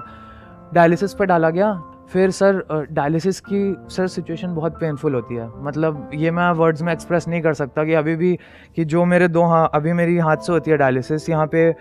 डायलिसिस 0.73 1.13
पे 1.13 1.25
डाला 1.25 1.49
गया 1.49 1.71
फिर 2.09 2.31
सर 2.31 2.87
डायलिसिस 2.91 3.39
की 3.41 3.75
सर 3.89 4.07
सिचुएशन 4.07 4.53
बहुत 4.55 4.79
पेनफुल 4.79 5.15
होती 5.15 5.35
है। 5.35 5.47
मतलब 5.63 6.09
ये 6.13 6.31
मैं 6.31 6.49
वर्ड्स 6.51 6.81
में 6.81 6.91
एक्सप्रेस 6.93 7.27
नहीं 7.27 7.41
कर 7.41 7.53
सकता 7.53 7.83
कि 7.85 7.93
अभी 7.93 8.15
भी 8.15 8.37
कि 8.75 8.85
जो 8.85 9.05
मेरे 9.05 9.27
दो 9.27 9.43
हाँ 9.43 9.69
अभी 9.73 9.93
मेरी 9.93 10.17
हाथ 10.17 10.37
से 10.37 10.51
होती 10.51 10.71
है 10.71 10.77
डायलिसिस 10.77 11.29
यहाँ 11.29 11.47
पे 11.47 11.73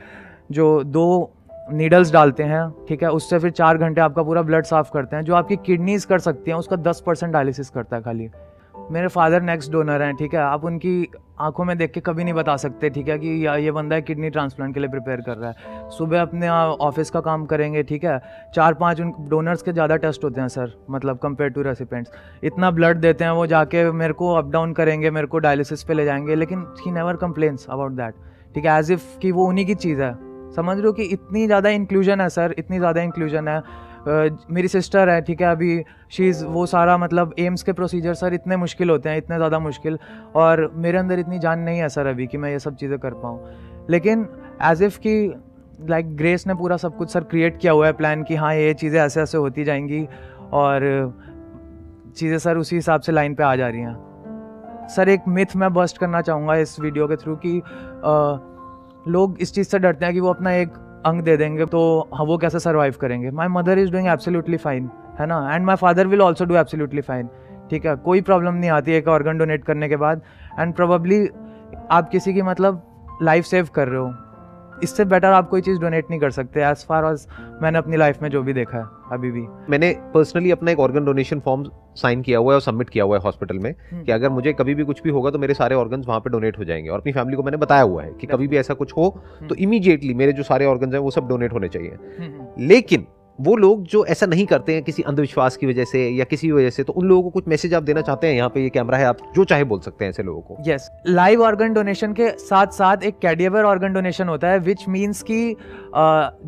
जो 0.53 0.83
दो 0.85 1.35
नीडल्स 1.73 2.13
डालते 2.13 2.43
हैं, 2.43 2.69
ठीक 2.89 3.03
है, 3.03 3.09
उससे 3.11 3.39
फिर 3.39 3.51
चार 3.51 3.79
घंटे 3.79 4.01
आपका 4.01 4.23
पूरा 4.23 4.43
ब्लड 4.43 4.65
साफ़ 4.65 4.91
करते 4.93 5.17
हैं, 5.17 5.23
जो 5.25 5.35
आपकी 5.35 5.57
किडनीज 5.57 6.05
कर 6.05 6.19
सकती 6.19 6.51
हैं, 6.51 6.59
उसका 6.59 6.77
दस 6.77 7.03
परसेंट 7.07 7.33
डायलिसिस 7.33 7.71
करता 7.71 7.97
है 7.97 8.03
खाली। 8.03 8.29
मेरे 8.91 9.09
फादर 9.09 9.43
नेक्स्ट 9.43 9.73
डोनर 9.73 10.03
हैं, 10.03 10.15
ठीक 10.17 10.35
है? 10.35 10.41
आप 10.41 10.65
उनकी 10.65 11.09
आँखों 11.41 11.65
में 11.65 11.77
देख 11.79 11.91
के 11.93 12.01
कभी 12.01 12.25
नहीं 12.25 12.35
बता 12.35 12.57
सकते, 12.57 12.91
ठीक 12.91 13.09
है, 13.09 13.19
कि 13.19 13.47
या 13.47 13.73
बंदा 13.73 13.97
है 13.97 14.03
किडनी 14.03 14.31
ट्रांसप्लांट 14.31 14.75
के 14.75 14.81
लिए 14.81 14.89
प्रिपेयर 14.89 15.21
कर 15.21 15.37
रहा 15.37 15.51
है। 15.51 15.91
सुबह 15.91 16.23
अपने 16.23 16.49
ऑफ़िस 16.49 17.11
का 17.11 17.21
काम 17.21 17.45
करेंगे, 17.47 17.83
ठीक 17.83 18.05
है? 18.05 18.21
चार 18.55 18.75
पाँच 18.75 19.01
उन 19.01 19.13
डोनर्स 19.29 19.63
के 19.63 19.73
ज़्यादा 19.73 19.97
टेस्ट 19.97 20.25
होते 20.25 20.41
हैं, 20.41 20.49
सर 20.49 20.73
मतलब 20.91 21.19
कंपेयर 21.19 21.51
टू 21.51 21.63
रेसिपेंट्स 21.63 22.13
इतना 22.45 22.71
ब्लड 22.71 23.01
देते 23.01 23.25
हैं 23.25 23.31
वो 23.31 23.47
जाके, 23.47 23.91
मेरे 23.93 24.13
को 24.13 24.33
अप 24.35 24.51
डाउन 24.51 24.73
करेंगे, 24.73 25.11
मेरे 25.11 25.27
को 25.27 25.39
डायलिसिस 25.39 25.83
पे 25.83 25.95
ले 25.95 26.05
जाएँगे, 26.05 26.35
लेकिन 26.35 26.67
he 26.81 26.91
never 26.91 27.17
complains 27.17 27.67
about 27.71 27.93
that 27.93 28.15
ठीक 28.55 28.65
है? 28.65 28.79
एज 28.79 28.93
इफ़ 28.93 29.19
कि 29.19 29.33
वो 29.33 29.47
उन्हीं 29.47 29.67
की 29.67 29.75
चीज़ 29.75 30.03
है। 30.03 30.13
समझ 30.53 30.77
रहे 30.77 30.87
हो 30.87 30.93
कि 30.93 31.03
इतनी 31.05 31.47
ज़्यादा 31.47 31.69
इंक्लूजन 31.69 32.21
है, 32.21 32.29
सर, 32.29 32.55
इतनी 32.59 32.79
ज़्यादा 32.79 33.03
इंक्लूजन 33.03 33.49
है। 33.49 33.63
मेरी 34.51 34.69
सिस्टर 34.69 35.09
है 35.09 35.21
ठीक 35.21 35.41
है 35.41 35.47
अभी 35.47 35.83
शी 36.11 36.29
इज़ 36.29 36.45
वो 36.45 36.67
सारा 36.67 36.97
मतलब 36.99 37.35
एम्स 37.39 37.63
के 37.63 37.73
प्रोसीजर 37.73 38.15
सर 38.15 38.35
इतने 38.35 38.57
मुश्किल 38.57 38.91
होते 38.91 39.09
हैं 39.09 39.19
इतने 39.19 39.37
ज़्यादा 39.37 39.59
मुश्किल 39.59 39.99
और 40.37 40.71
मेरे 40.75 40.99
अंदर 40.99 41.19
इतनी 41.19 41.39
जान 41.39 41.59
नहीं 41.59 41.79
है 41.79 41.89
सर 41.89 42.07
अभी 42.07 42.27
कि 42.27 42.39
मैं 42.39 42.51
ये 42.51 42.59
सब 42.59 42.77
चीज़ें 42.77 42.99
कर 42.99 43.15
पाऊँ। 43.15 43.87
लेकिन 43.91 44.29
एज 44.63 44.83
इफ़ 44.83 44.99
कि 44.99 45.35
लाइक 45.81 46.07
like, 46.07 46.19
ग्रेस 46.19 46.47
ने 46.47 46.55
पूरा 46.55 46.77
सब 46.77 46.97
कुछ 46.97 47.11
सर 47.11 47.25
क्रिएट 47.25 47.59
किया 47.59 47.73
हुआ 47.73 47.87
है 47.87 47.93
प्लान 47.93 48.23
कि 48.23 48.37
हाँ 48.37 48.55
ये 48.55 48.75
चीज़ें 48.75 49.01
ऐसे 49.01 49.21
ऐसे 49.21 49.39
होती 49.39 49.65
जाएँगी 49.65 50.07
और 50.53 50.81
चीज़ें 52.17 52.39
सर 52.39 52.57
उसी 52.57 52.77
हिसाब 52.77 53.01
से 53.01 53.13
लाइन 53.13 53.35
पे 53.35 53.43
आ 53.43 53.55
जा 53.57 53.69
रही 53.69 53.81
हैं। 53.81 54.89
सर 54.89 55.09
एक 55.09 55.21
मिथ 55.29 55.57
मैं 55.57 55.73
बस्ट 55.75 55.99
करना 55.99 56.21
चाहूँगा 56.21 56.55
इस 56.55 56.81
वीडियो 56.81 57.09
के 57.09 57.17
थ्रू 57.17 57.37
कि 57.37 57.59
अ, 57.59 58.45
लोग 59.09 59.37
इस 59.41 59.55
चीज़ 59.55 59.69
से 59.69 59.79
डरते 59.79 60.05
हैं 60.05 60.15
कि 60.15 60.21
वो 60.21 60.29
अपना 60.29 60.53
एक 60.53 60.69
अंग 61.07 61.21
दे 61.23 61.37
देंगे 61.37 61.67
तो 61.67 62.09
हाँ 62.15 62.25
वो 62.27 62.39
कैसे 62.39 62.61
सर्वाइव 62.61 62.95
करेंगे? 63.01 63.31
My 63.31 63.49
mother 63.49 63.79
is 63.79 63.91
doing 63.93 64.09
absolutely 64.09 64.57
fine 64.57 64.91
है 65.21 65.27
ना? 65.27 65.55
And 65.55 65.67
my 65.67 65.77
father 65.77 66.07
will 66.07 66.23
also 66.23 66.45
do 66.45 66.55
absolutely 66.55 67.01
fine 67.01 67.29
ठीक 67.71 67.87
है? 67.87 67.95
कोई 67.97 68.21
प्रॉब्लम 68.21 68.55
नहीं 68.55 68.71
आती, 68.71 68.93
एक 68.93 69.09
ऑर्गन 69.09 69.39
डोनेट 69.39 69.65
करने 69.65 69.89
के 69.89 69.97
बाद 69.97 70.23
एंड 70.59 70.75
प्रोबली 70.75 71.27
आप 71.91 72.09
किसी 72.09 72.35
की 72.35 72.43
मतलब 72.43 73.19
लाइफ 73.23 73.45
सेव 73.45 73.69
कर 73.75 73.89
रहे 73.89 74.01
हो। 74.01 74.13
इससे 74.83 75.05
बेटर 75.05 75.33
आप 75.33 75.49
कोई 75.49 75.61
चीज़ 75.61 75.79
डोनेट 75.81 76.11
नहीं 76.11 76.21
कर 76.21 76.31
सकते 76.31 76.61
एज 76.61 76.85
फार 76.89 77.05
एज 77.05 77.27
मैंने 77.63 77.79
अपनी 77.79 77.97
लाइफ 77.97 78.23
में 78.23 78.29
जो 78.31 78.43
भी 78.43 78.53
देखा 78.53 78.79
है 78.79 78.85
अभी 79.13 79.31
भी। 79.31 79.47
मैंने 79.71 79.93
पर्सनली 80.15 80.51
अपना 80.51 80.71
एक 80.71 80.81
ऑर्गन 80.81 81.05
डोनेशन 81.05 81.41
फॉर्म 81.41 81.65
साइन 81.97 82.23
किया 82.23 82.39
हुआ 82.39 82.53
है 82.53 82.55
और 82.55 82.61
सबमिट 82.61 82.91
किया 82.91 83.05
हुआ 83.05 83.17
है 83.17 83.23
हॉस्पिटल 83.23 83.59
में 83.59 83.71
हम्म। 83.91 84.03
कि 84.05 84.13
अगर 84.13 84.29
मुझे 84.29 84.53
कभी 84.53 84.75
भी 84.75 84.85
कुछ 84.85 85.03
भी 85.03 85.11
होगा 85.11 85.31
तो 85.31 85.39
मेरे 85.39 85.55
सारे 85.55 85.75
ऑर्गन्स 85.75 86.07
वहाँ 86.07 86.21
पे 86.21 86.31
डोनेट 86.31 86.59
हो 86.59 86.65
जाएँगे 86.65 86.89
और 86.89 86.99
अपनी 86.99 87.13
फैमिली 87.13 87.37
को 87.37 87.43
मैंने 87.43 87.57
बताया 87.57 87.83
हुआ 87.83 88.03
है 88.03 88.13
कि 88.13 88.27
कभी 88.27 88.49
भी 88.49 88.57
ऐसा 88.57 88.75
कुछ 88.75 88.93
हो 88.97 89.09
तो 89.49 89.55
इमीडिएटली 89.57 90.15
मेरे 90.15 90.33
जो 90.33 90.43
सारे 90.43 90.67
ऑर्गन्स 90.67 90.95
हैं 90.95 91.01
वो 91.01 91.11
सब 91.11 91.29
डोनेट 91.29 91.53
होने 91.53 91.69
चाहिए। 91.69 91.97
हम्म, 92.19 92.47
लेकिन 92.67 93.07
वो 93.39 93.55
लोग 93.57 93.83
जो 93.87 94.05
ऐसा 94.07 94.27
नहीं 94.27 94.45
करते 94.47 94.75
हैं 94.75 94.83
किसी 94.83 95.03
अंधविश्वास 95.03 95.57
की 95.57 95.67
वजह 95.67 95.85
से 95.85 96.09
या 96.09 96.25
किसी 96.25 96.51
वजह 96.53 96.71
से 96.71 96.83
तो 96.85 96.93
उन 96.93 97.07
लोगों 97.07 97.23
को 97.23 97.31
कुछ 97.31 97.49
मैसेज 97.49 97.75
आप 97.75 97.83
देना 97.83 98.01
चाहते 98.01 98.27
हैं? 98.27 98.35
यहाँ 98.35 98.49
पे 98.49 98.63
ये 98.63 98.69
कैमरा 98.69 98.99
है, 98.99 99.05
आप 99.05 99.19
जो 99.35 99.45
चाहे 99.45 99.65
बोल 99.65 99.81
सकते 99.81 100.05
हैं 100.05 100.11
ऐसे 100.11 100.23
लोगों 100.23 100.41
को। 100.41 100.57
यस 100.67 100.91
लाइव 101.07 101.43
ऑर्गन 101.43 101.73
डोनेशन 101.73 102.13
के 102.13 102.29
साथ 102.39 102.67
साथ 102.73 103.03
एक 103.05 103.19
कैडियवर 103.23 103.65
ऑर्गन 103.65 103.93
डोनेशन 103.93 104.29
होता 104.29 104.49
है 104.49 104.59
विच 104.61 104.85
मीन्स 104.89 105.23
कि 105.23 105.57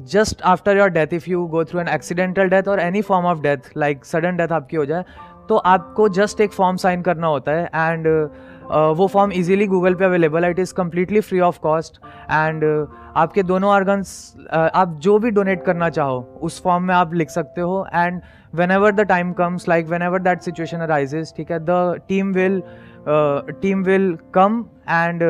just 0.09 0.43
after 0.45 0.79
your 0.79 0.89
death 0.91 1.15
if 1.15 1.31
you 1.31 1.47
go 1.47 1.65
through 1.65 1.81
an 1.81 1.89
accidental 1.89 2.49
death 2.49 2.69
और 2.69 2.81
any 2.81 3.03
form 3.03 3.27
of 3.27 3.41
death 3.43 3.77
like 3.77 4.05
sudden 4.05 4.37
death 4.37 4.53
आपकी 4.53 4.77
हो 4.77 4.85
जाए 4.85 5.05
तो 5.49 5.57
आपको 5.57 6.09
जस्ट 6.17 6.41
एक 6.41 6.53
फॉर्म 6.53 6.77
साइन 6.77 7.03
करना 7.03 7.27
होता 7.27 7.53
है 7.53 7.65
एंड 7.67 8.07
वो 8.71 9.07
फॉर्म 9.07 9.33
इजीली 9.33 9.67
गूगल 9.67 9.95
पे 9.95 10.05
अवेलेबल 10.05 10.45
है. 10.45 10.51
It 10.51 10.59
is 10.59 10.75
completely 10.75 11.21
free 11.21 11.41
of 11.41 11.59
cost 11.63 11.97
and 12.31 12.65
आपके 13.17 13.43
दोनों 13.43 13.71
ऑर्गन्स 13.71 14.13
आप 14.53 14.99
जो 15.03 15.19
भी 15.19 15.31
डोनेट 15.31 15.65
करना 15.65 15.89
चाहो, 15.91 16.21
उस 16.43 16.63
फॉर्म 16.63 16.85
में 16.85 16.95
आप 16.95 17.15
लिख 17.15 17.31
सकते 17.31 17.61
हो. 17.61 17.87
And 17.95 18.21
whenever 18.71 18.93
the 18.93 19.01
time 19.09 19.33
comes 19.33 19.69
like 19.69 19.87
whenever 20.03 20.23
that 20.23 20.41
situation 20.41 20.81
arises 20.81 21.33
ठीक 21.37 21.51
है 21.51 21.59
the 21.61 22.01
team 22.09 22.33
will 22.33 22.63
team 23.63 23.83
will 23.85 24.17
come 24.35 24.65
and 24.89 25.23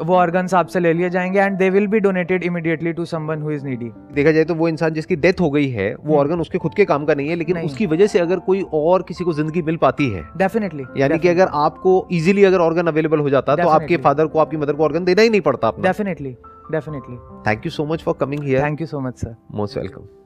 वो 0.00 0.14
ऑर्गन्स 0.14 0.54
आपसे 0.54 0.80
ले 0.80 0.92
लिए 0.92 1.08
जाएँगे 1.10 1.40
and 1.40 1.56
they 1.58 1.68
will 1.70 1.86
be 1.86 1.98
donated 2.00 2.42
immediately 2.42 2.92
to 2.92 3.04
someone 3.04 3.42
who 3.42 3.50
is 3.50 3.64
needy 3.64 3.90
देखा 4.14 4.32
जाए 4.32 4.44
तो 4.44 4.54
वो 4.54 4.68
इंसान 4.68 4.94
जिसकी 4.94 5.16
डेथ 5.16 5.40
हो 5.40 5.50
गई 5.50 5.68
है 5.68 5.94
वो। 5.96 6.16
ऑर्गन 6.16 6.40
उसके 6.40 6.58
खुद 6.58 6.74
के 6.74 6.84
काम 6.84 7.04
का 7.04 7.14
नहीं 7.14 7.28
है 7.28 7.36
लेकिन 7.36 7.56
नहीं। 7.56 7.66
उसकी 7.66 7.86
वजह 7.86 8.06
से 8.06 8.18
अगर 8.18 8.38
कोई 8.38 8.62
और 8.74 9.02
किसी 9.08 9.24
को 9.24 9.32
ज़िंदगी 9.32 9.62
मिल 9.62 9.76
पाती 9.76 10.08
है 10.10 10.22
डेफिनेटली 10.36 10.84
यानी 10.96 11.18
कि 11.18 11.28
अगर 11.28 11.48
आपको 11.64 11.96
इजीली 12.12 12.44
अगर 12.44 12.60
ऑर्गन 12.60 12.86
अवेलेबल 12.86 13.18
हो 13.18 13.30
जाता 13.30 13.56
तो 13.56 13.68
आपके 13.68 13.96
फादर 13.98 14.26
को 14.26 14.38
आपकी 14.38 14.56
मदर 14.56 14.72
को 14.72 14.84
ऑर्गन 14.84 15.04
देना 15.04 15.22
ही 15.22 15.30
नहीं 15.30 15.40
पड़ता 15.40 15.72
definitely 15.80 16.36
definitely 16.72 17.16
thank 17.46 17.66
you 17.66 17.70
so 17.70 17.86
much 17.86 18.02
for 18.02 18.14
coming 18.20 18.44
here 18.44 18.62
thank 18.62 18.80
you 18.80 18.86
so 18.86 19.00
much 19.00 19.18
sir 19.18 19.36
most 19.52 19.78
welcome 19.78 20.23